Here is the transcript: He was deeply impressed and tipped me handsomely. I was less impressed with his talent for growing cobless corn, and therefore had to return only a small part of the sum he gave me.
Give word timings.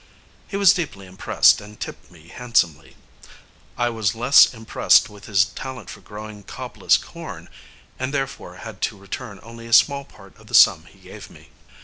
He 0.47 0.57
was 0.57 0.73
deeply 0.73 1.05
impressed 1.05 1.61
and 1.61 1.79
tipped 1.79 2.09
me 2.09 2.29
handsomely. 2.29 2.95
I 3.77 3.89
was 3.89 4.15
less 4.15 4.51
impressed 4.51 5.11
with 5.11 5.25
his 5.25 5.45
talent 5.45 5.91
for 5.91 5.99
growing 6.01 6.41
cobless 6.43 6.97
corn, 6.97 7.49
and 7.99 8.11
therefore 8.11 8.55
had 8.55 8.81
to 8.81 8.97
return 8.97 9.39
only 9.43 9.67
a 9.67 9.73
small 9.73 10.03
part 10.03 10.35
of 10.37 10.47
the 10.47 10.55
sum 10.55 10.85
he 10.87 10.97
gave 10.97 11.29
me. 11.29 11.49